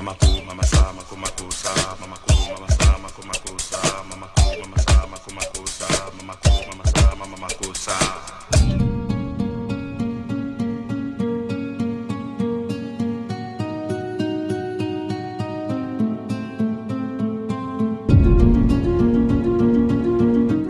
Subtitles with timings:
[0.00, 0.06] Le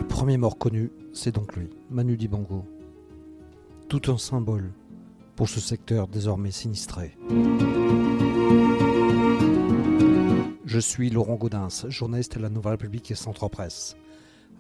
[0.09, 2.65] premier mort connu, c'est donc lui, Manu Dibango.
[3.89, 4.73] Tout un symbole
[5.37, 7.17] pour ce secteur désormais sinistré.
[10.71, 13.97] Je suis Laurent Gaudens, journaliste à la Nouvelle République et Centre Presse.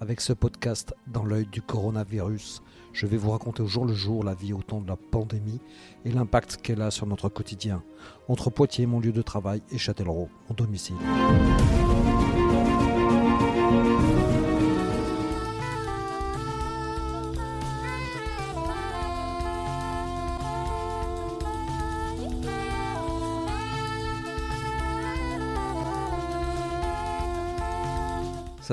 [0.00, 4.24] Avec ce podcast dans l'œil du coronavirus, je vais vous raconter au jour le jour
[4.24, 5.60] la vie au temps de la pandémie
[6.04, 7.84] et l'impact qu'elle a sur notre quotidien,
[8.26, 10.96] entre Poitiers, mon lieu de travail, et Châtellerault, mon domicile.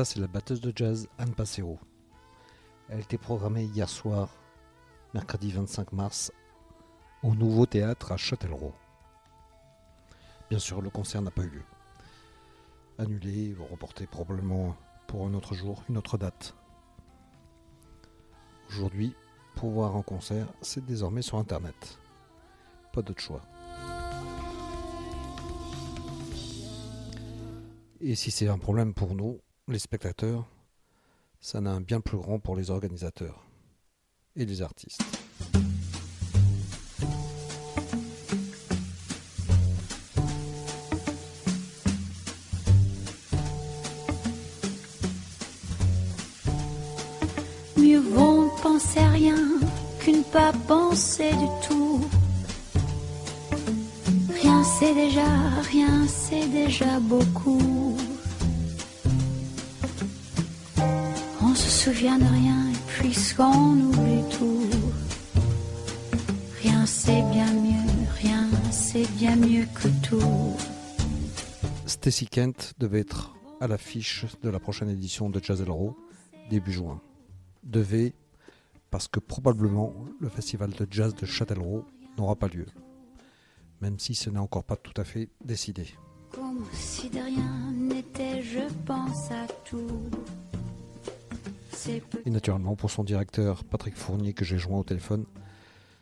[0.03, 1.79] C'est la batteuse de jazz Anne Passero.
[2.87, 4.29] Elle était programmée hier soir,
[5.15, 6.31] mercredi 25 mars,
[7.23, 8.75] au Nouveau Théâtre à Châtellerault.
[10.51, 11.63] Bien sûr, le concert n'a pas eu lieu.
[12.99, 14.75] Annulé, reporté probablement
[15.07, 16.53] pour un autre jour, une autre date.
[18.69, 19.15] Aujourd'hui,
[19.55, 21.97] pour voir un concert, c'est désormais sur Internet.
[22.93, 23.41] Pas d'autre choix.
[27.99, 30.45] Et si c'est un problème pour nous, les spectateurs,
[31.41, 33.45] ça n'a un bien plus grand pour les organisateurs
[34.35, 35.01] et les artistes.
[47.77, 49.35] Mieux vaut penser à rien
[49.99, 52.01] qu'une pas penser du tout.
[54.41, 55.25] Rien c'est déjà,
[55.69, 57.97] rien c'est déjà beaucoup.
[61.87, 64.67] Souvient de rien et puisqu'on oublie tout.
[66.61, 70.57] Rien c'est bien mieux, rien c'est bien mieux que tout.
[71.85, 75.95] Stacy Kent devait être à l'affiche de la prochaine édition de Jazz Row
[76.49, 76.99] début juin.
[77.63, 78.13] Devait
[78.89, 81.85] parce que probablement le festival de jazz de Châtellerault
[82.17, 82.65] n'aura pas lieu,
[83.79, 85.87] même si ce n'est encore pas tout à fait décidé.
[86.33, 90.09] Comme si de rien n'était, je pense à tout.
[92.25, 95.25] Et naturellement, pour son directeur Patrick Fournier que j'ai joint au téléphone,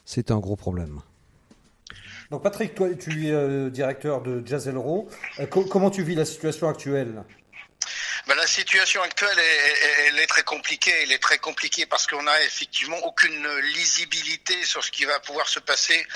[0.06, 1.00] c'est un gros problème.
[2.32, 5.08] Donc Patrick, toi tu es euh, directeur de Jazz Elro.
[5.40, 7.24] Euh, co- comment tu vis la situation actuelle?
[8.56, 10.96] Situation actuelle, est, elle est très compliquée.
[11.04, 13.46] Elle est très compliquée parce qu'on n'a effectivement aucune
[13.76, 16.08] lisibilité sur ce qui va pouvoir se passer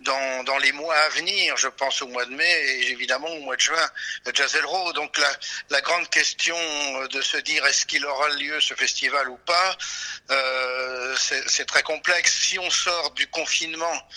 [0.00, 1.56] dans, dans les mois à venir.
[1.56, 3.88] Je pense au mois de mai et évidemment au mois de juin,
[4.26, 4.92] le Jazz Elro.
[4.92, 5.32] Donc la,
[5.70, 6.58] la grande question
[7.08, 9.76] de se dire est-ce qu'il aura lieu ce festival ou pas,
[10.30, 12.32] euh, c'est très complexe.
[12.46, 14.08] Si on sort du confinement,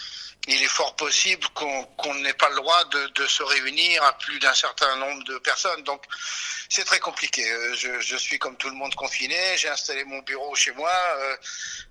[0.50, 4.54] il est fort possible qu'on n'ait pas le droit de, se réunir à plus d'un
[4.56, 5.84] certain nombre de personnes.
[5.84, 6.04] Donc,
[6.70, 7.48] c'est très compliqué.
[7.48, 9.38] Euh, Je, suis comme tout le monde confiné.
[9.58, 11.38] J'ai installé mon bureau chez moi, euh,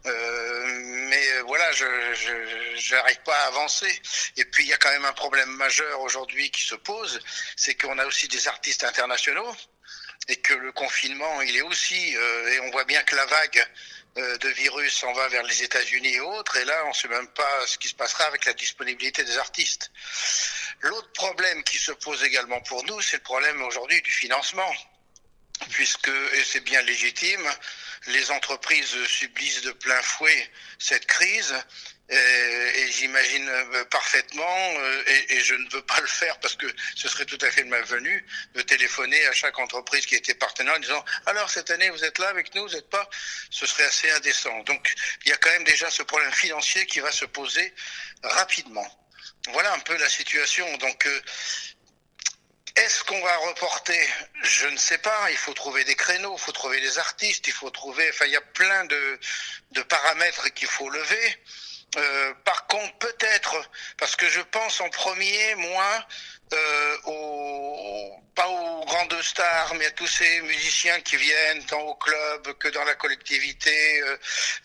[0.07, 0.67] euh,
[1.09, 4.03] mais voilà, je n'arrive pas à avancer.
[4.37, 7.21] Et puis, il y a quand même un problème majeur aujourd'hui qui se pose,
[7.55, 9.55] c'est qu'on a aussi des artistes internationaux
[10.27, 13.67] et que le confinement, il est aussi, et on voit bien que la vague
[14.19, 17.29] de virus s'en va vers les États-Unis et autres, et là, on ne sait même
[17.29, 19.91] pas ce qui se passera avec la disponibilité des artistes.
[20.81, 24.73] L'autre problème qui se pose également pour nous, c'est le problème aujourd'hui du financement,
[25.71, 27.49] puisque, et c'est bien légitime,
[28.07, 31.55] les entreprises subissent de plein fouet cette crise.
[32.11, 37.07] Et, j'imagine euh, parfaitement, euh, et, je ne veux pas le faire parce que ce
[37.07, 40.79] serait tout à fait le malvenu, de téléphoner à chaque entreprise qui était partenaire en
[40.79, 43.09] disant alors cette année vous êtes là avec nous, vous n'êtes pas,
[43.51, 44.59] ce serait assez indécent.
[44.63, 44.95] Donc
[45.27, 47.75] il y a quand même déjà ce problème financier qui va se poser
[48.23, 48.89] rapidement.
[49.53, 50.67] Voilà un peu la situation.
[50.79, 51.21] Donc euh,
[52.77, 54.09] est-ce qu'on va reporter?
[54.43, 55.31] Je ne sais pas.
[55.31, 58.09] Il faut trouver des créneaux, il faut trouver des artistes, il faut trouver.
[58.11, 59.21] Enfin, il y a plein de,
[59.73, 61.37] de paramètres qu'il faut lever.
[61.97, 63.57] Euh, par contre, peut-être,
[63.97, 66.07] parce que je pense en premier, moi,
[66.53, 71.95] euh, aux, pas aux grandes stars, mais à tous ces musiciens qui viennent tant au
[71.95, 74.17] club que dans la collectivité, euh,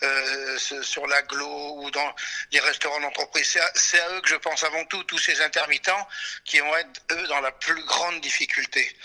[0.03, 2.13] euh, sur l'aglo ou dans
[2.51, 3.47] les restaurants d'entreprise.
[3.47, 6.07] C'est à, c'est à eux que je pense avant tout, tous ces intermittents
[6.43, 8.95] qui vont être, eux, dans la plus grande difficulté.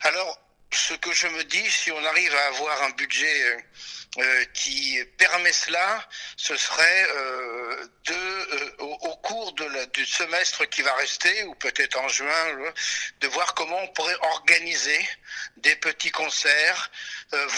[0.00, 0.40] Alors,
[0.72, 3.56] ce que je me dis, si on arrive à avoir un budget
[4.16, 6.06] euh, euh, qui permet cela,
[6.36, 11.44] ce serait euh, de, euh, au, au, cours de la, du semestre qui va rester,
[11.44, 12.72] ou peut-être en juin,
[13.20, 15.08] de voir comment on pourrait organiser
[15.58, 16.90] des petits concerts,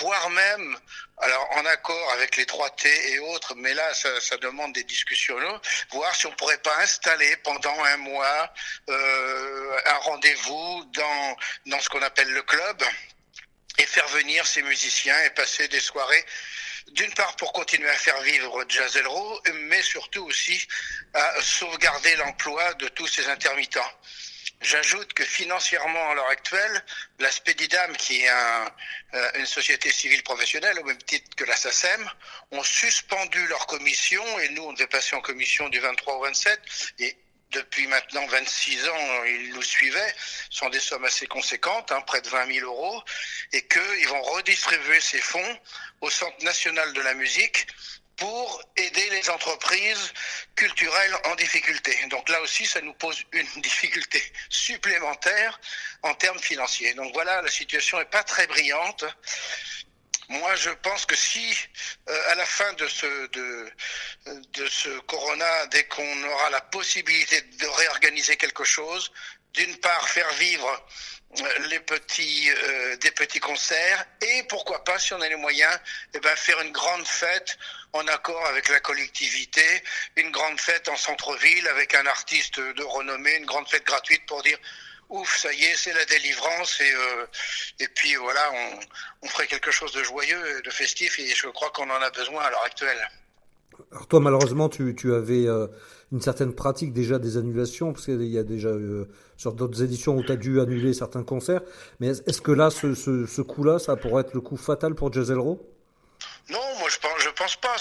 [0.00, 0.76] voire même
[1.18, 5.36] alors en accord avec les 3T et autres, mais là ça, ça demande des discussions,
[5.92, 8.52] voir si on pourrait pas installer pendant un mois
[8.88, 11.36] euh, un rendez-vous dans
[11.66, 12.82] dans ce qu'on appelle le club
[13.80, 16.24] et faire venir ces musiciens et passer des soirées
[16.92, 20.60] d'une part pour continuer à faire vivre Jazz Elro, mais surtout aussi
[21.14, 23.92] à sauvegarder l'emploi de tous ces intermittents.
[24.60, 26.84] J'ajoute que financièrement, à l'heure actuelle,
[27.18, 32.10] la Spedidam, qui est euh, une société civile professionnelle, au même titre que la SACEM,
[32.50, 36.60] ont suspendu leur commission, et nous, on devait passer en commission du 23 au 27,
[36.98, 37.16] et
[37.52, 40.14] depuis maintenant 26 ans, ils nous suivaient,
[40.50, 43.02] sont des sommes assez conséquentes, hein, près de 20 000 euros,
[43.52, 45.58] et qu'ils vont redistribuer ces fonds
[46.00, 47.66] au Centre national de la musique
[48.20, 50.12] pour aider les entreprises
[50.54, 51.96] culturelles en difficulté.
[52.10, 55.58] Donc là aussi, ça nous pose une difficulté supplémentaire
[56.02, 56.92] en termes financiers.
[56.94, 59.04] Donc voilà, la situation n'est pas très brillante.
[60.30, 61.56] Moi, je pense que si,
[62.08, 67.66] euh, à la fin de ce, de, ce corona, dès qu'on aura la possibilité de
[67.66, 69.10] réorganiser quelque chose,
[69.54, 70.86] d'une part, faire vivre
[71.40, 75.76] euh, les petits, euh, des petits concerts et pourquoi pas, si on a les moyens,
[76.14, 77.58] eh ben, faire une grande fête
[77.92, 79.82] en accord avec la collectivité,
[80.14, 84.44] une grande fête en centre-ville avec un artiste de renommée, une grande fête gratuite pour
[84.44, 84.58] dire
[85.10, 87.26] ouf, ça y est, c'est la délivrance et euh,
[87.84, 91.70] et puis voilà, on, on ferait quelque chose de joyeux, de festif et je crois
[91.70, 93.02] qu'on en a besoin à l'heure actuelle.
[93.92, 95.66] Alors toi, malheureusement, tu, tu avais euh,
[96.12, 100.16] une certaine pratique déjà des annulations, parce qu'il y a déjà euh, sur d'autres éditions
[100.16, 101.62] où tu as dû annuler certains concerts.
[101.98, 105.12] Mais est-ce que là, ce, ce, ce coup-là, ça pourrait être le coup fatal pour
[105.12, 105.32] Jazz
[106.50, 107.76] non, moi je pense, pense pas.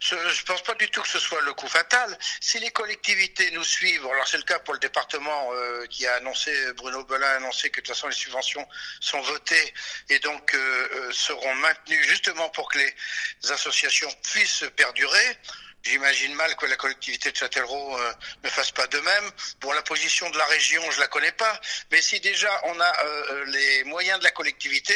[0.00, 2.18] Je pense pas du tout que ce soit le coup fatal.
[2.40, 6.14] Si les collectivités nous suivent, alors c'est le cas pour le département euh, qui a
[6.14, 8.66] annoncé, Bruno Belin a annoncé que de toute façon les subventions
[9.00, 9.74] sont votées
[10.08, 15.38] et donc euh, euh seront maintenues justement pour que les associations puissent perdurer.
[15.84, 19.30] J'imagine mal que la collectivité de Châtellerault euh, ne fasse pas de même.
[19.60, 21.60] Bon, la position de la région, je la connais pas,
[21.90, 24.94] mais si déjà on a euh, les moyens de la collectivité,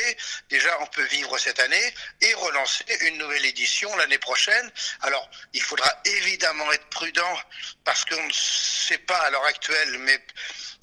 [0.50, 4.70] déjà on peut vivre cette année et relancer une nouvelle édition l'année prochaine.
[5.02, 7.40] Alors, il faudra évidemment être prudent
[7.84, 10.20] parce qu'on ne sait pas à l'heure actuelle, mais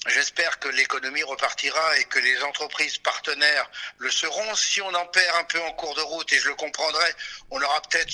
[0.06, 4.54] J'espère que l'économie repartira et que les entreprises partenaires le seront.
[4.54, 7.14] Si on en perd un peu en cours de route, et je le comprendrai,
[7.50, 8.10] on aura peut-être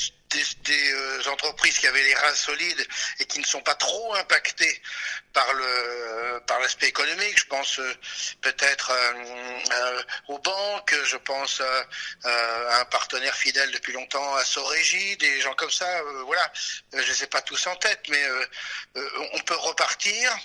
[0.64, 2.86] des, euh, entreprises qui avaient les reins solides
[3.18, 4.82] et qui ne sont pas trop impactées
[5.32, 7.38] par le par l'aspect économique.
[7.38, 7.94] Je pense euh,
[8.40, 11.60] peut-être euh, aux banques, je pense
[12.24, 16.02] à un partenaire fidèle depuis longtemps à Sorégie, des gens comme ça.
[16.24, 16.52] voilà,
[16.92, 18.22] je ne les ai pas tous en tête, mais
[19.32, 20.36] on peut repartir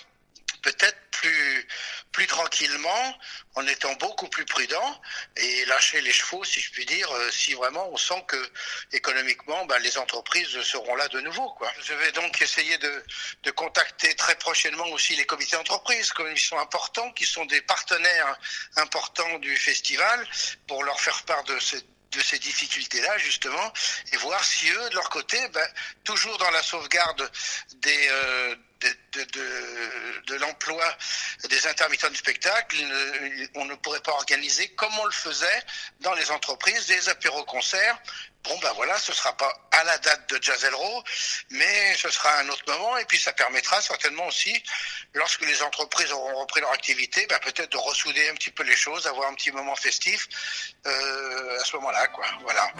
[0.62, 1.68] peut-être plus,
[2.12, 3.18] plus tranquillement,
[3.54, 5.00] en étant beaucoup plus prudent
[5.36, 8.50] et lâcher les chevaux, si je puis dire, euh, si vraiment on sent que
[8.92, 11.50] économiquement, ben, les entreprises seront là de nouveau.
[11.54, 11.70] Quoi.
[11.84, 13.04] Je vais donc essayer de,
[13.42, 17.60] de contacter très prochainement aussi les comités d'entreprise, comme ils sont importants, qui sont des
[17.62, 18.36] partenaires
[18.76, 20.26] importants du festival,
[20.66, 23.72] pour leur faire part de cette de ces difficultés-là, justement,
[24.12, 25.66] et voir si eux, de leur côté, ben,
[26.04, 27.30] toujours dans la sauvegarde
[27.76, 28.54] des, euh,
[29.12, 29.24] de,
[30.26, 30.84] de, l'emploi
[31.48, 32.76] des intermittents du spectacle,
[33.54, 35.62] on ne pourrait pas organiser comme on le faisait
[36.00, 37.98] dans les entreprises des apéros-concerts.
[38.44, 41.04] Bon, ben voilà, ce sera pas à la date de Jazz Elro,
[41.50, 44.60] mais ce sera un autre moment, et puis ça permettra certainement aussi,
[45.14, 48.76] lorsque les entreprises auront repris leur activité, ben peut-être de ressouder un petit peu les
[48.76, 50.28] choses, avoir un petit moment festif
[50.86, 52.26] euh, à ce moment-là, quoi.
[52.42, 52.72] Voilà.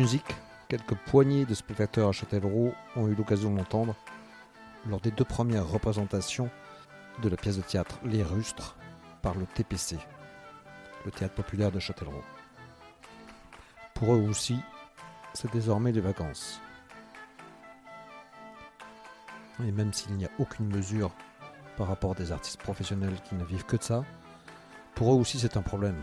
[0.00, 0.34] Musique,
[0.68, 3.94] quelques poignées de spectateurs à Châtellerault ont eu l'occasion de l'entendre
[4.88, 6.48] lors des deux premières représentations
[7.22, 8.76] de la pièce de théâtre Les Rustres
[9.20, 9.98] par le TPC,
[11.04, 12.24] le théâtre populaire de Châtellerault.
[13.92, 14.56] Pour eux aussi,
[15.34, 16.62] c'est désormais les vacances.
[19.62, 21.10] Et même s'il n'y a aucune mesure
[21.76, 24.02] par rapport à des artistes professionnels qui ne vivent que de ça,
[24.94, 26.00] pour eux aussi c'est un problème.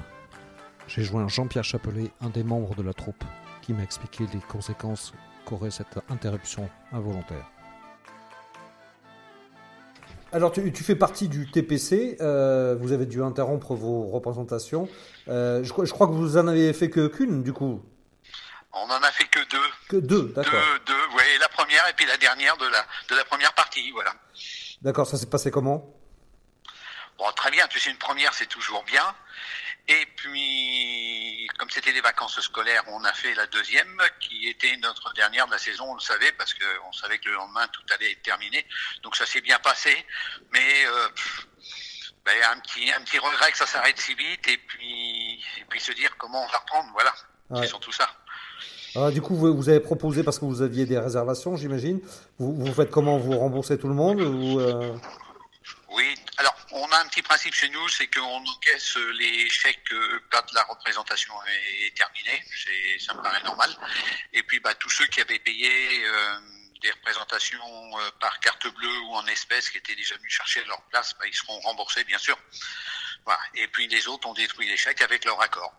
[0.87, 3.23] J'ai joint Jean-Pierre Chapelet, un des membres de la troupe,
[3.67, 5.11] qui m'a expliqué les conséquences
[5.43, 7.45] qu'aurait cette interruption involontaire.
[10.31, 12.15] Alors, tu, tu, fais partie du TPC.
[12.21, 14.87] Euh, vous avez dû interrompre vos représentations.
[15.27, 17.83] Euh, je, je, crois que vous en avez fait que qu'une, du coup.
[18.71, 19.69] On en a fait que deux.
[19.89, 20.53] Que deux, d'accord.
[20.53, 23.91] Deux, deux, oui, la première et puis la dernière de la, de la première partie,
[23.91, 24.13] voilà.
[24.81, 25.93] D'accord, ça s'est passé comment?
[27.17, 29.03] Bon, très bien, tu sais, une première, c'est toujours bien.
[29.89, 31.26] Et puis,
[31.57, 35.51] comme c'était les vacances scolaires, on a fait la deuxième, qui était notre dernière de
[35.51, 38.65] la saison, on le savait, parce qu'on savait que le lendemain, tout allait être terminé.
[39.03, 40.05] Donc ça s'est bien passé,
[40.51, 41.07] mais euh,
[42.25, 45.79] ben, un, petit, un petit regret que ça s'arrête si vite, et puis, et puis
[45.79, 47.13] se dire comment on va reprendre, voilà.
[47.49, 47.61] Ouais.
[47.61, 48.09] C'est surtout ça.
[48.95, 51.99] Alors, du coup, vous, vous, avez proposé, parce que vous aviez des réservations, j'imagine,
[52.39, 53.17] vous, vous faites comment?
[53.17, 54.97] Vous remboursez tout le monde ou euh...
[56.99, 59.93] Un petit principe chez nous, c'est qu'on encaisse les chèques
[60.31, 62.43] quand la représentation est terminée,
[62.99, 63.69] ça me paraît normal.
[64.33, 65.69] Et puis bah, tous ceux qui avaient payé
[66.05, 66.39] euh,
[66.81, 70.81] des représentations euh, par carte bleue ou en espèces, qui étaient déjà venus chercher leur
[70.89, 72.35] place, bah, ils seront remboursés bien sûr.
[73.53, 75.73] Et puis les autres ont détruit les chèques avec leur accord.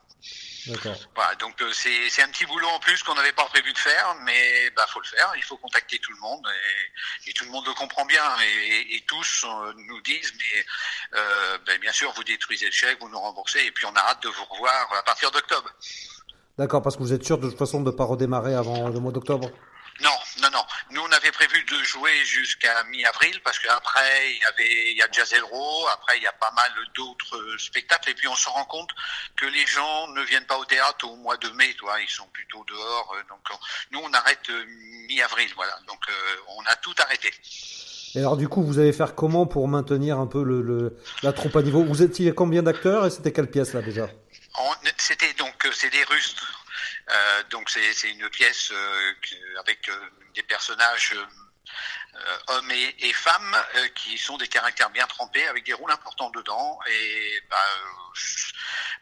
[1.15, 4.17] Voilà, donc euh, c'est un petit boulot en plus qu'on n'avait pas prévu de faire,
[4.25, 5.33] mais bah faut le faire.
[5.37, 6.47] Il faut contacter tout le monde
[7.27, 10.65] et, et tout le monde le comprend bien et, et tous euh, nous disent mais
[11.19, 14.01] euh, ben, bien sûr vous détruisez le chèque, vous nous remboursez et puis on a
[14.01, 15.71] hâte de vous revoir à partir d'octobre.
[16.59, 18.99] D'accord, parce que vous êtes sûr de toute façon de ne pas redémarrer avant le
[18.99, 19.51] mois d'octobre?
[20.01, 20.65] Non, non, non.
[20.91, 25.03] Nous, on avait prévu de jouer jusqu'à mi-avril parce qu'après, il y avait, il y
[25.03, 28.11] a Jazzelro, après, il y a pas mal d'autres spectacles.
[28.11, 28.91] Et puis, on se rend compte
[29.37, 32.01] que les gens ne viennent pas au théâtre au mois de mai, toi.
[32.01, 33.17] Ils sont plutôt dehors.
[33.29, 33.59] Donc,
[33.91, 34.49] nous, on arrête
[35.09, 35.77] mi-avril, voilà.
[35.89, 37.33] Donc, euh, on a tout arrêté.
[38.15, 41.33] Et alors, du coup, vous allez faire comment pour maintenir un peu le, le la
[41.33, 41.83] troupe à niveau?
[41.83, 44.09] Vous étiez combien d'acteurs et c'était quelle pièce, là, déjà?
[44.97, 46.58] C'était donc, c'est des rustres.
[47.11, 49.15] Euh, donc c'est une pièce euh,
[49.61, 51.15] avec euh, des personnages
[52.49, 53.57] hommes et, femmes
[53.95, 56.79] qui sont des caractères bien trempés avec des rôles importants dedans.
[56.89, 57.57] Et bah,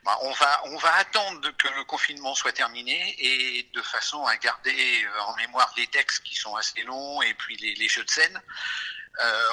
[0.04, 4.36] bah, on va on va attendre que le confinement soit terminé et de façon à
[4.36, 8.42] garder en mémoire les textes qui sont assez longs et puis les, jeux de scène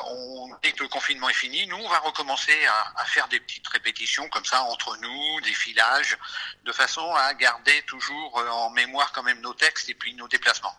[0.08, 3.40] on, dès que le confinement est fini, nous, on va recommencer à, à, faire des
[3.40, 6.18] petites répétitions comme ça entre nous, des filages,
[6.66, 10.76] de façon à garder toujours en mémoire quand même nos textes et puis nos déplacements.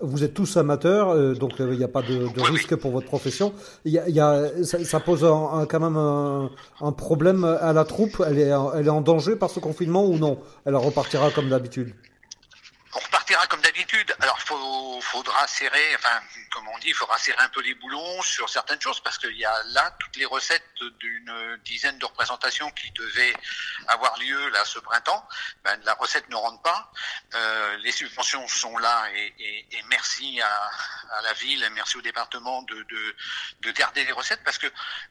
[0.00, 2.76] Vous êtes tous amateurs, euh, donc il n'y a pas de, de oui, risque oui.
[2.78, 3.54] pour votre profession.
[3.84, 6.50] Il y a, y a, ça, ça, pose un, un, quand même un,
[6.80, 8.22] un, problème à la troupe.
[8.26, 10.42] Elle est, elle est en danger par ce confinement ou non?
[10.64, 11.94] Elle repartira comme d'habitude?
[12.94, 14.16] On repartira comme d'habitude.
[14.20, 16.24] Alors, il faudra serrer, enfin,
[16.56, 19.36] comme on dit, il faudra serrer un peu les boulons sur certaines choses parce qu'il
[19.36, 20.64] y a là toutes les recettes
[21.00, 23.34] d'une dizaine de représentations qui devaient
[23.88, 25.28] avoir lieu là ce printemps.
[25.64, 26.90] Ben, la recette ne rentre pas.
[27.34, 33.16] Euh, les subventions sont là et, merci à, la ville merci au département de, de,
[33.60, 34.66] de garder les recettes parce que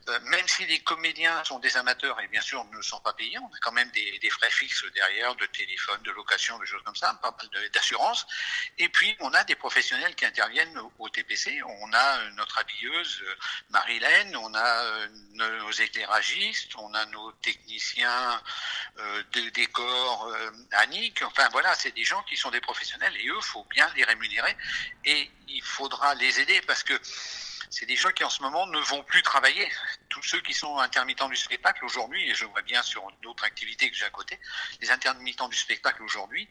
[0.10, 3.38] euh, même si les comédiens sont des amateurs et bien sûr ne sont pas payés,
[3.38, 6.96] on a quand même des, frais fixes derrière, de téléphone, de location, de choses comme
[6.96, 8.26] ça, pas mal d'assurance.
[8.80, 11.10] Et puis, on a des professionnels qui interviennent au, au
[11.82, 13.36] On a notre habilleuse, euh,
[13.70, 18.42] Marilène, on a euh, nos éclairagistes, on a nos techniciens
[19.00, 20.34] euh, de décor,
[20.72, 21.22] Annick.
[21.24, 24.56] Enfin, voilà, c'est des gens qui sont des professionnels et eux, faut bien les rémunérer
[25.04, 26.98] et il faudra les aider parce que
[27.70, 29.70] c'est des gens qui en ce moment ne vont plus travailler.
[30.08, 33.90] Tous ceux qui sont intermittents du spectacle aujourd'hui, et je vois bien sur d'autres activités
[33.90, 34.40] que j'ai à côté,
[34.80, 36.48] les intermittents du spectacle aujourd'hui,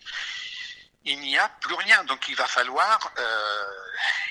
[1.04, 2.04] il n'y a plus rien.
[2.04, 3.64] Donc il va falloir, euh,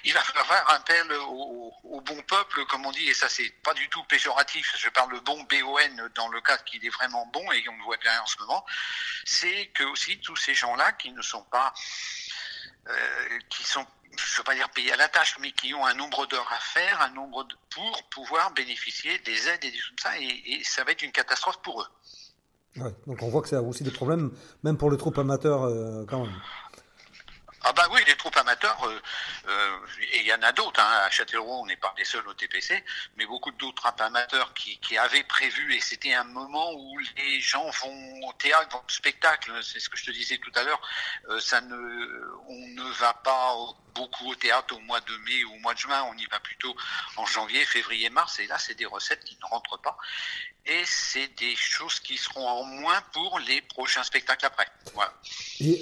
[0.03, 3.74] il va falloir un appel au, bon peuple, comme on dit, et ça c'est pas
[3.74, 4.75] du tout péjoratif.
[4.77, 7.84] Je parle le bon BON dans le cas qu'il est vraiment bon et on le
[7.84, 8.65] voit bien en ce moment.
[9.24, 11.74] C'est que aussi tous ces gens-là qui ne sont pas,
[12.89, 13.86] euh, qui sont
[14.18, 16.51] je ne veux pas dire payés à la tâche, mais qui ont un nombre d'heures
[16.51, 20.62] à faire, un nombre de, pour pouvoir bénéficier des aides et des comme ça, et,
[20.63, 21.88] ça va être une catastrophe pour eux.
[23.08, 24.32] Donc on voit que ça a aussi des problèmes,
[24.63, 26.42] même pour les troupes amateurs euh, quand même.
[28.43, 29.01] Troupes amateurs,
[29.47, 29.77] euh,
[30.13, 32.33] et il y en a d'autres, hein, à Châtellerault, on n'est pas les seuls au
[32.33, 32.83] TPC,
[33.17, 38.27] mais beaucoup d'autres amateurs qui, avaient prévu, et c'était un moment où les gens vont
[38.27, 40.81] au théâtre, vont au spectacle, c'est ce que je te disais tout à l'heure,
[41.29, 41.39] euh,
[42.47, 43.55] on ne va pas
[43.95, 46.39] beaucoup au théâtre au mois de mai ou au mois de juin, on y va
[46.39, 46.75] plutôt
[47.17, 49.97] en janvier, février, mars, et là c'est des recettes qui ne rentrent pas,
[50.65, 54.65] et c'est des choses qui seront en moins pour les prochains spectacles après.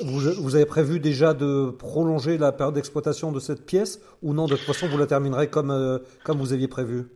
[0.04, 4.56] Vous, avez prévu déjà de prolonger la période d'exploitation de cette pièce ou non De
[4.56, 7.08] toute façon, vous la terminerez comme, euh, comme vous aviez prévu?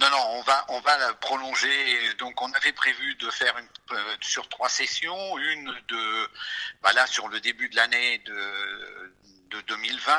[0.00, 2.14] Non, non, on va, on va la prolonger.
[2.18, 6.28] Donc, on avait prévu de faire une, euh, sur trois sessions, une de,
[6.82, 10.12] bah sur le début de l'année de, de 2020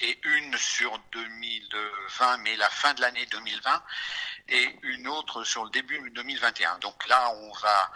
[0.00, 3.82] et une sur 2020, mais la fin de l'année 2020,
[4.48, 6.78] et une autre sur le début 2021.
[6.78, 7.92] Donc là, on va,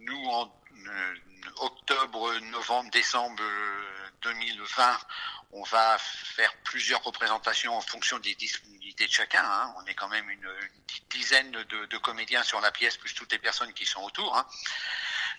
[0.00, 0.50] nous, en
[1.60, 3.42] octobre, novembre, décembre
[4.22, 4.98] 2020,
[5.56, 9.42] on va faire plusieurs représentations en fonction des disponibilités de chacun.
[9.42, 9.74] Hein.
[9.78, 10.48] On est quand même une,
[11.10, 14.36] dizaine de, comédiens sur la pièce, plus toutes les personnes qui sont autour.
[14.36, 14.46] Hein.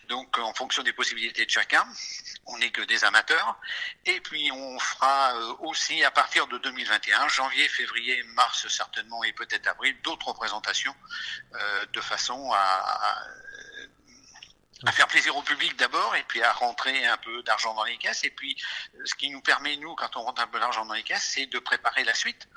[0.09, 1.85] Donc, en fonction des possibilités de chacun,
[2.47, 3.59] on n'est que des amateurs.
[4.05, 9.33] Et puis, on fera euh, aussi, à partir de 2021, janvier, février, mars certainement, et
[9.33, 10.95] peut-être avril, d'autres représentations
[11.53, 13.23] euh, de façon à à
[14.91, 18.23] faire plaisir au public d'abord et puis à rentrer un peu d'argent dans les caisses.
[18.23, 18.55] Et puis
[19.05, 21.47] ce qui nous permet nous quand on rentre un peu d'argent dans les caisses c'est
[21.47, 22.47] de préparer la suite.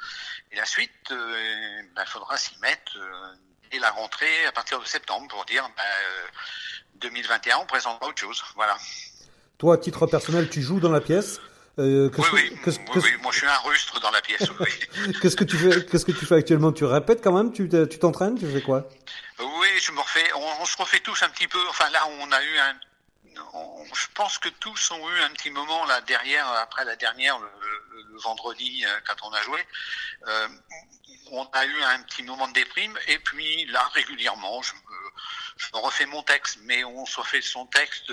[0.53, 3.35] Et la suite il euh, ben, faudra s'y mettre euh,
[3.71, 6.31] dès la rentrée à partir de septembre pour dire ben,
[6.97, 8.43] 2021 euh, on présentera autre chose.
[8.55, 8.77] Voilà.
[9.59, 11.41] Toi à titre personnel tu joues dans la pièce?
[11.79, 12.27] Euh, oui,
[12.67, 14.43] oui, oui, moi je suis un rustre dans la pièce.
[15.23, 16.73] qu'est-ce que tu fais Qu'est-ce que tu fais actuellement?
[16.73, 17.53] Tu répètes quand même?
[17.53, 18.39] Tu t'entraînes?
[18.39, 18.89] Tu fais quoi?
[19.39, 20.31] Oui, je me refais.
[20.35, 21.61] On, se refait tous un petit peu.
[21.69, 22.77] Enfin là, on a eu un.
[23.95, 27.49] je pense que tous ont eu un petit moment là derrière, après la dernière, le,
[28.23, 29.61] vendredi euh, quand on a joué.
[30.27, 30.49] Euh,
[31.33, 34.73] on a eu un petit moment de déprime et puis là régulièrement, je
[35.61, 38.11] je me refais mon texte, mais on se refait son texte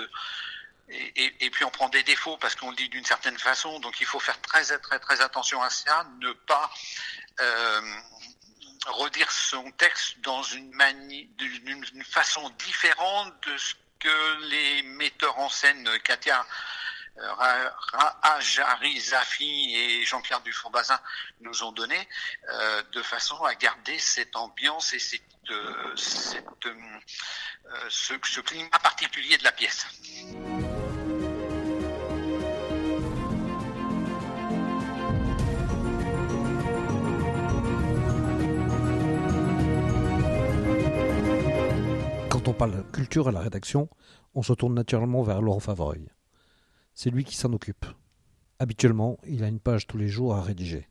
[0.89, 4.05] et, puis on prend des défauts parce qu'on le dit d'une certaine façon, donc il
[4.05, 6.71] faut faire très très très attention à ça, ne pas
[7.41, 7.81] euh,
[8.87, 10.71] redire son texte dans une,
[11.37, 16.45] d'une façon différente de ce que les metteurs en scène, Katia
[17.19, 20.99] Rahajari Zafi et Jean-Pierre Dufour-Bazin
[21.41, 22.07] nous ont donné,
[22.49, 29.43] euh, de façon à garder cette ambiance et cette, euh, ce, ce climat particulier de
[29.43, 29.87] la pièce.
[42.47, 43.89] On parle culture à la rédaction,
[44.33, 46.07] on se tourne naturellement vers Laurent Favreuil.
[46.93, 47.85] C'est lui qui s'en occupe.
[48.59, 50.87] Habituellement, il a une page tous les jours à rédiger.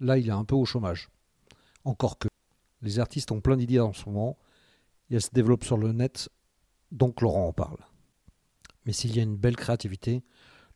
[0.00, 1.10] Là, il est un peu au chômage.
[1.84, 2.26] Encore que.
[2.80, 4.36] Les artistes ont plein d'idées en ce moment,
[5.10, 6.28] et elles se développent sur le net,
[6.90, 7.78] donc Laurent en parle.
[8.84, 10.24] Mais s'il y a une belle créativité,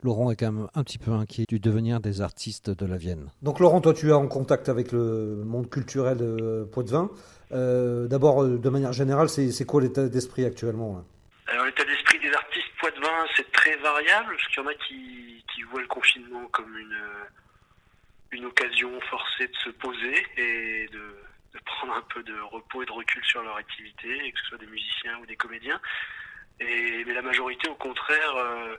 [0.03, 3.31] Laurent est quand même un petit peu inquiet du devenir des artistes de la Vienne.
[3.43, 7.11] Donc Laurent, toi tu es en contact avec le monde culturel de Poitvin.
[7.53, 11.05] Euh, D'abord, euh, de manière générale, c'est quoi l'état d'esprit actuellement
[11.47, 15.45] Alors l'état d'esprit des artistes Poitvin, c'est très variable, parce qu'il y en a qui,
[15.55, 16.99] qui, voient le confinement comme une,
[18.33, 21.17] une occasion forcée de se poser et de,
[21.55, 24.59] de, prendre un peu de repos et de recul sur leur activité, que ce soit
[24.59, 25.81] des musiciens ou des comédiens.
[26.61, 28.77] Et, mais la majorité, au contraire, euh,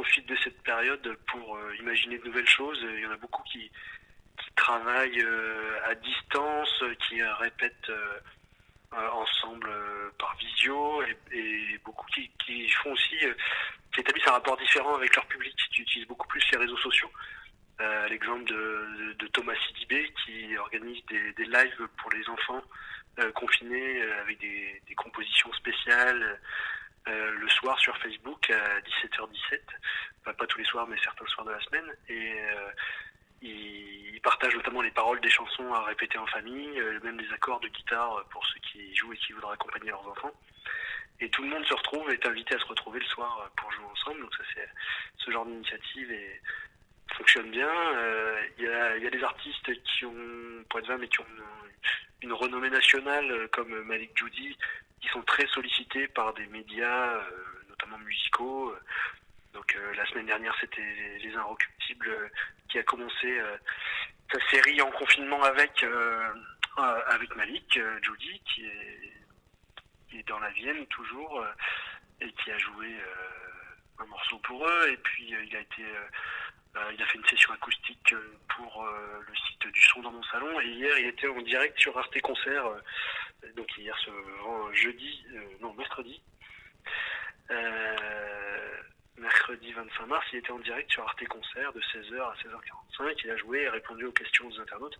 [0.00, 2.78] profite de cette période pour euh, imaginer de nouvelles choses.
[2.82, 3.70] Il y en a beaucoup qui,
[4.56, 9.70] travaillent euh, à distance, qui répètent euh, ensemble
[10.18, 13.16] par visio et, beaucoup qui, font aussi,
[13.92, 17.10] qui établissent un rapport différent avec leur public, qui utilisent beaucoup plus les réseaux sociaux.
[18.08, 22.62] L'exemple de, Thomas Sidibé qui organise des, lives pour les enfants
[23.34, 26.40] confinés avec des compositions spéciales,
[27.08, 29.60] euh, le soir sur Facebook à 17h17,
[30.36, 32.70] pas tous les soirs mais certains soirs de la semaine, et euh,
[33.42, 37.58] il, partage notamment les paroles des chansons à répéter en famille, euh, même des accords
[37.60, 40.32] de guitare pour ceux qui jouent et qui voudraient accompagner leurs enfants.
[41.20, 43.86] Et tout le monde se retrouve, est invité à se retrouver le soir pour jouer
[43.86, 44.68] ensemble, donc ça c'est
[45.24, 46.40] ce genre d'initiative et
[47.16, 47.70] fonctionne bien.
[48.58, 51.26] Il y, a, des artistes qui ont, pour être 20, mais qui ont
[52.22, 54.56] une, une renommée nationale comme Malik Judy,
[55.00, 57.22] qui sont très sollicités par des médias, euh,
[57.68, 58.74] notamment musicaux.
[59.52, 62.30] Donc euh, la semaine dernière, c'était Les Inrecuptibles
[62.68, 63.56] qui a commencé euh,
[64.32, 65.84] sa série en confinement avec
[66.76, 69.12] avec Malik, Judy, qui est,
[70.08, 71.44] qui est dans la Vienne toujours
[72.20, 72.88] et qui a joué
[73.98, 74.88] un morceau pour eux.
[74.88, 75.82] Et puis il a été
[76.94, 78.14] il a fait une session acoustique
[78.56, 81.98] pour le site du son dans mon salon et hier il était en direct sur
[81.98, 82.64] Arte Concert
[83.56, 84.10] donc hier ce
[84.72, 86.20] jeudi, euh, non mercredi,
[87.50, 88.76] euh,
[89.16, 93.20] mercredi 25 mars, il était en direct sur Arte Concert de 16h à 16h45.
[93.24, 94.98] Il a joué et répondu aux questions des internautes.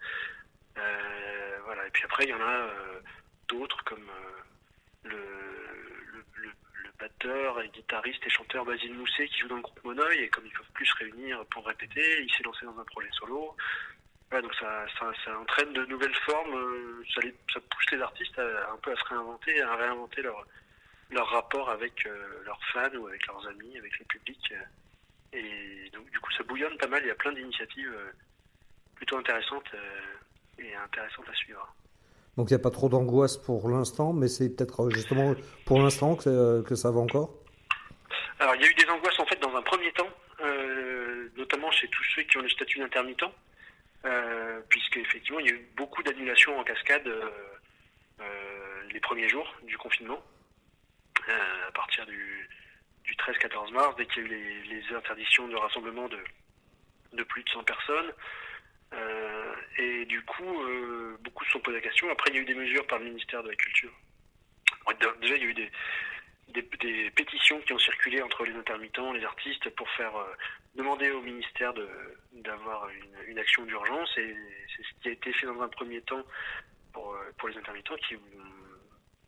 [0.79, 1.87] Euh, voilà.
[1.87, 2.69] Et puis après, il y en a
[3.49, 4.11] d'autres comme
[5.05, 5.19] le,
[6.99, 10.45] batteur et guitariste et chanteur Basile Mousset qui joue dans le groupe Monoï et comme
[10.45, 13.57] ils peuvent plus se réunir pour répéter, il s'est lancé dans un projet solo
[14.39, 17.21] donc ça, ça, entraîne de nouvelles formes, euh, ça,
[17.53, 20.47] ça, pousse les artistes à, un peu à se réinventer, à réinventer leur,
[21.11, 24.55] leur rapport avec euh, leurs fans ou avec leurs amis, avec le public.
[25.33, 27.03] et donc, du coup, ça bouillonne pas mal.
[27.03, 27.93] Il y a plein d'initiatives
[28.95, 29.71] plutôt intéressantes
[30.59, 31.75] et intéressantes à suivre.
[32.37, 35.35] Donc il n'y a pas trop d'angoisse pour l'instant, mais c'est peut-être justement
[35.67, 37.35] pour l'instant que, que, ça va encore?
[38.39, 40.09] Alors il y a eu des angoisses en fait dans un premier temps,
[41.37, 43.25] notamment chez tous ceux qui ont le statut d'intermittent,
[44.05, 47.11] euh, puisqu'effectivement il y a eu beaucoup d'annulations en cascade
[48.93, 50.21] les premiers jours du confinement,
[51.29, 52.49] à partir du,
[53.05, 56.19] du 13-14 mars, dès qu'il y a eu les, interdictions de rassemblement de,
[57.13, 58.13] de plus de 100 personnes.
[58.93, 62.11] Euh, et du coup, euh, beaucoup se sont posés la question.
[62.11, 63.93] Après, il y a eu des mesures par le ministère de la Culture.
[65.21, 65.71] Déjà, il y a eu des,
[66.53, 70.27] des, pétitions qui ont circulé entre les intermittents, les artistes, pour faire euh,
[70.75, 71.73] demander au ministère
[72.33, 72.89] d'avoir
[73.29, 74.09] une, action d'urgence.
[74.15, 74.35] C'est
[74.83, 76.23] ce qui a été fait dans un premier temps
[76.93, 78.17] pour, pour les intermittents, qui,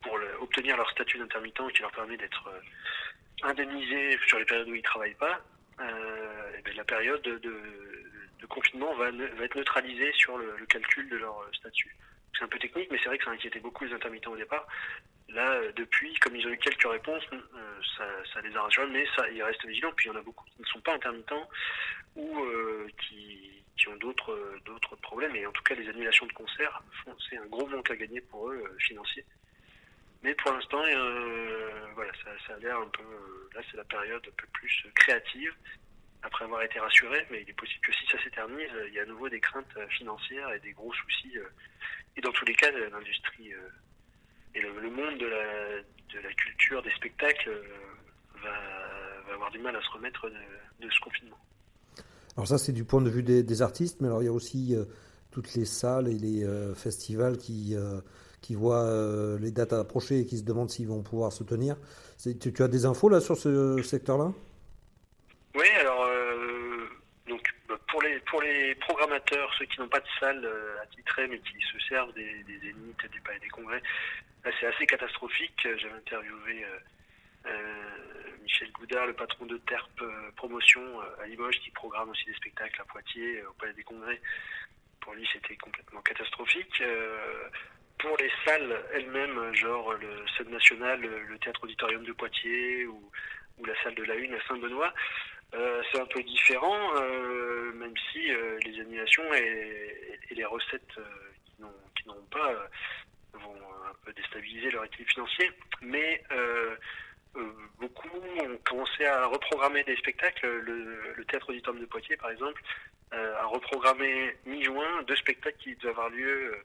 [0.03, 2.51] pour obtenir leur statut d'intermittent qui leur permet d'être
[3.43, 5.41] indemnisés sur les périodes où ils ne travaillent pas,
[5.81, 11.49] euh, ben, la période de, confinement va, va, être neutralisée sur le, calcul de leur
[11.55, 11.97] statut.
[12.37, 14.67] C'est un peu technique, mais c'est vrai que ça inquiétait beaucoup les intermittents au départ.
[15.29, 17.81] Là, euh, depuis, comme ils ont eu quelques réponses, euh,
[18.33, 19.93] ça, les a rassurés, mais ça, ils restent vigilants.
[19.97, 21.49] Puis il y en a beaucoup qui ne sont pas intermittents
[22.17, 22.45] ou
[23.01, 25.35] qui, qui, ont d'autres d'autres problèmes.
[25.35, 26.83] Et en tout cas, les annulations de concerts,
[27.31, 29.25] c'est un gros manque à gagner pour eux financier.
[30.23, 33.03] Mais pour l'instant, euh, voilà, ça, ça a l'air un peu.
[33.03, 35.53] Euh, là, c'est la période un peu plus créative,
[36.23, 37.27] après avoir été rassuré.
[37.31, 39.77] Mais il est possible que si ça s'éternise, il y a à nouveau des craintes
[39.91, 41.37] financières et des gros soucis.
[41.39, 41.49] Euh,
[42.17, 43.53] et dans tous les cas, l'industrie
[44.55, 45.83] et le, monde de la,
[46.15, 47.51] de la culture, des spectacles,
[48.43, 48.51] va,
[49.27, 51.39] va, avoir du mal à se remettre de, ce confinement.
[52.37, 54.75] Alors, ça, c'est du point de vue des, artistes, mais alors il y a aussi
[55.31, 57.77] toutes les salles et les festivals qui
[58.43, 61.77] qui voient euh, les dates approcher et qui se demandent s'ils vont pouvoir se tenir.
[62.23, 64.33] Tu, tu, as des infos là sur ce secteur-là
[65.55, 66.87] Oui, alors euh,
[67.29, 68.75] donc, bah, pour, les, pour les
[69.59, 73.11] ceux qui n'ont pas de salle euh, attitrée mais qui se servent des, des zéniths,
[73.13, 73.83] des palais des congrès,
[74.61, 75.67] c'est assez catastrophique.
[75.77, 76.67] J'avais interviewé
[78.43, 80.03] Michel Goudard, le patron de TERP
[80.37, 84.21] Promotion à Limoges, qui programme aussi des spectacles à Poitiers, au palais des congrès.
[85.01, 86.83] Pour lui, c'était complètement catastrophique
[88.03, 93.11] pour les salles elles-mêmes, genre le Stade National, le Théâtre Auditorium de Poitiers ou,
[93.65, 94.93] la salle de la Une à Saint-Benoît,
[95.55, 100.99] euh, c'est un peu différent, euh, même si euh, les annulations et, les recettes
[101.45, 102.55] qui n'ont pas
[103.35, 105.51] vont un peu déstabiliser leur équilibre financier.
[105.83, 106.25] Mais
[107.79, 110.47] beaucoup ont commencé à reprogrammer des spectacles.
[110.47, 112.63] Le, le Théâtre Auditorium de Poitiers, par exemple,
[113.11, 116.57] a reprogrammé mi-juin deux spectacles qui devaient avoir lieu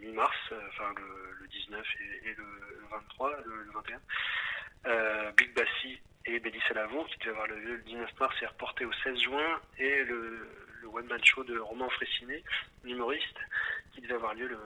[0.00, 1.86] mi-mars, enfin le, 19
[2.24, 2.44] et, le
[2.90, 4.00] 23, le, 21.
[4.86, 8.84] Euh, Big Bassi et Bélis Salavo, qui devait avoir lieu le 19 mars, est reporté
[8.84, 10.48] au 16 juin, et le,
[10.92, 12.42] one-man show de Roman Fressinet,
[12.84, 13.38] l'humoriste,
[13.92, 14.58] qui devait avoir lieu le,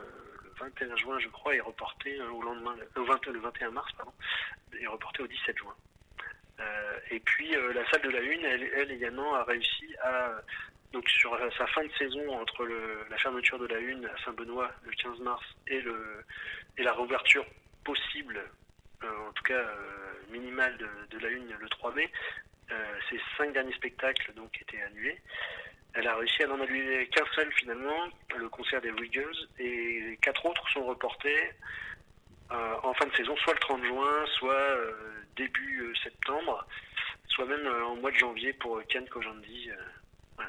[0.61, 4.13] 21 juin, je crois, est reporté au lendemain, le, 20, le 21 mars, pardon,
[4.81, 5.75] est reporté au 17 juin.
[7.11, 10.31] et puis la salle de la Une, elle, également a réussi à
[10.93, 12.69] donc sur sa fin de saison entre
[13.11, 15.83] la fermeture de la Une à Saint-Benoît le 15 mars et,
[16.79, 17.47] et la réouverture
[17.85, 18.49] possible, euh,
[19.05, 20.77] en tout cas euh, minimale
[21.11, 22.11] de, la Une le 3 mai,
[22.71, 22.75] euh,
[23.11, 25.19] ces cinq derniers spectacles donc étaient annulés.
[25.95, 30.47] Elle a réussi à n'en annuler qu'un seul finalement, le concert des Riggers, et quatre
[30.47, 31.51] autres sont reportés
[32.83, 34.77] en fin de saison, soit le 30 juin, soit
[35.37, 36.67] début septembre,
[37.29, 39.71] soit même en mois de janvier pour Ken Kojandi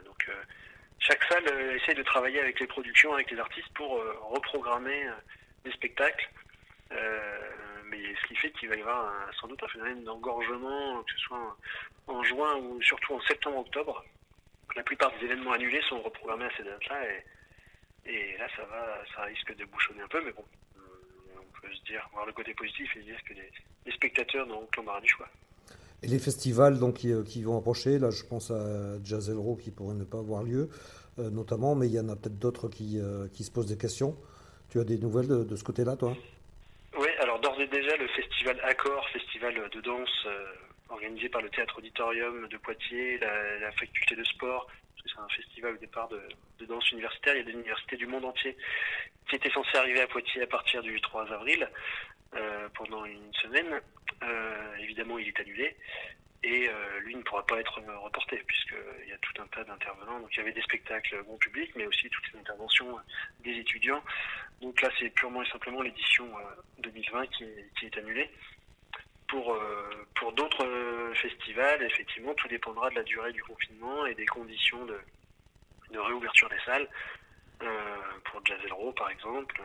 [0.05, 0.43] donc euh,
[0.99, 5.07] chaque salle euh, essaie de travailler avec les productions, avec les artistes pour euh, reprogrammer
[5.63, 6.29] des spectacles.
[7.93, 11.58] Ce qui fait qu'il va y avoir sans doute un phénomène d'engorgement, que ce soit
[12.08, 14.03] en, juin ou surtout en septembre-octobre.
[14.75, 17.03] La plupart des événements annulés sont reprogrammés à ces dates-là
[18.06, 20.43] et, là ça va, ça risque de bouchonner un peu, mais bon,
[21.38, 24.82] on peut se dire, voir le côté positif et dire que les, spectateurs n'ont aucun
[25.01, 25.27] du choix.
[26.01, 29.71] Et les festivals donc, qui, euh, vont approcher, là je pense à Jazz Elro qui
[29.71, 30.69] pourrait ne pas avoir lieu,
[31.19, 33.77] euh, notamment, mais il y en a peut-être d'autres qui, euh, qui, se posent des
[33.77, 34.17] questions.
[34.69, 36.17] Tu as des nouvelles de, ce côté-là, toi
[36.97, 40.27] Oui, alors d'ores et déjà, le festival Accord, festival de danse
[40.89, 44.67] organisé par le Théâtre Auditorium de Poitiers, la, faculté de sport,
[45.03, 46.21] c'est un festival au départ de,
[46.59, 48.55] de, danse universitaire, il y a des universités du monde entier
[49.29, 51.67] qui étaient censées arriver à Poitiers à partir du 3 avril.
[52.36, 53.79] Euh, pendant une semaine.
[54.23, 55.75] Euh, évidemment, il est annulé
[56.43, 60.19] et euh, lui ne pourra pas être reporté puisqu'il y a tout un tas d'intervenants.
[60.19, 62.99] Donc il y avait des spectacles bon public, mais aussi toutes les interventions
[63.39, 64.03] des étudiants.
[64.62, 66.29] Donc là, c'est purement et simplement l'édition
[66.79, 67.45] 2020 qui
[67.79, 68.29] qui est, annulée.
[69.27, 69.58] pour,
[70.15, 74.99] pour d'autres festivals, effectivement, tout dépendra de la durée du confinement et des conditions de,
[75.91, 76.88] de réouverture des salles.
[78.25, 79.62] pour Jazz Elro, par exemple.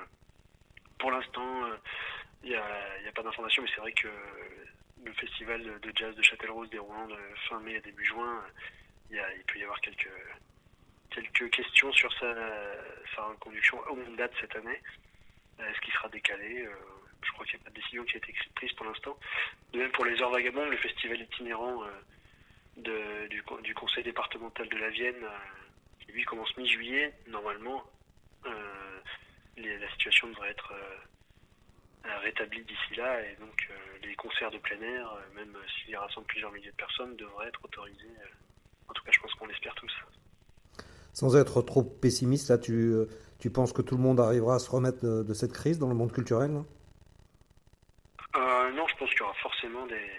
[0.98, 1.64] Pour l'instant,
[2.42, 4.08] il n'y a, a, pas d'informations, mais c'est vrai que
[5.04, 7.16] le festival de jazz de Châtellerault déroulant de
[7.48, 8.44] fin mai à début juin,
[9.10, 10.10] il, peut y avoir quelques,
[11.10, 12.34] quelques questions sur sa,
[13.14, 14.80] sa reconduction au même date cette année.
[15.58, 16.68] Est-ce qu'il sera décalé
[17.22, 19.18] Je crois qu'il n'y a pas de décision qui a été prise pour l'instant.
[19.72, 21.82] De même pour les Heures Vagabondes, le festival itinérant
[22.76, 25.26] de, du, du, conseil départemental de la Vienne,
[26.00, 27.84] qui lui commence mi-juillet, normalement,
[29.56, 30.72] la situation devrait être
[32.22, 33.68] rétabli d'ici là et donc
[34.02, 38.08] les concerts de plein air, même s'ils rassemblent plusieurs milliers de personnes, devraient être autorisés.
[38.88, 39.92] En tout cas, je pense qu'on l'espère tous.
[41.12, 42.94] Sans être trop pessimiste, là, tu,
[43.38, 45.88] tu penses que tout le monde arrivera à se remettre de, de cette crise dans
[45.88, 46.50] le monde culturel
[48.36, 50.10] euh, Non, je pense qu'il y aura forcément des,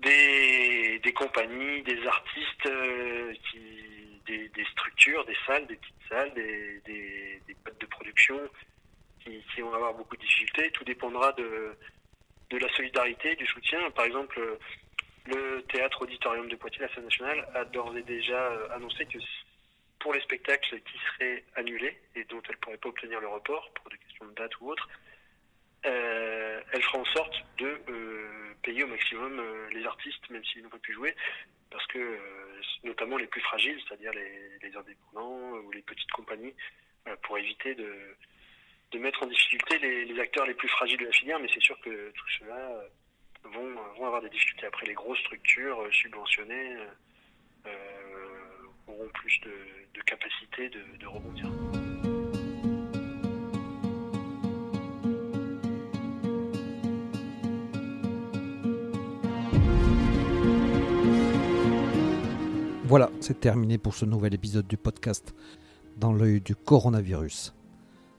[0.00, 3.60] des, des compagnies, des artistes, euh, qui,
[4.26, 8.40] des, des, structures, des salles, des petites salles, des, des, des boîtes de production
[9.24, 10.70] qui, qui, vont avoir beaucoup de difficultés.
[10.72, 11.76] Tout dépendra de,
[12.50, 13.90] de la solidarité, du soutien.
[13.92, 14.40] Par exemple,
[15.26, 19.18] le théâtre auditorium de Poitiers, la scène nationale, a d'ores et déjà annoncé que
[19.98, 23.72] pour les spectacles qui seraient annulés et dont elle ne pourrait pas obtenir le report
[23.72, 24.86] pour des questions de date ou autre,
[25.86, 30.62] euh, elle fera en sorte de euh, payer au maximum euh, les artistes, même s'ils
[30.62, 31.14] n'ont pas pu jouer,
[31.70, 36.54] parce que euh, notamment les plus fragiles, c'est-à-dire les, indépendants ou les petites compagnies,
[37.22, 38.16] pour éviter de,
[38.94, 41.78] de mettre en difficulté les, acteurs les plus fragiles de la filière, mais c'est sûr
[41.80, 42.70] que tout cela
[43.42, 44.66] vont, vont avoir des difficultés.
[44.66, 46.76] Après, les grosses structures subventionnées
[48.86, 51.50] auront plus de, capacité de rebondir.
[62.84, 65.34] Voilà, c'est terminé pour ce nouvel épisode du podcast
[65.96, 67.52] dans l'œil du coronavirus.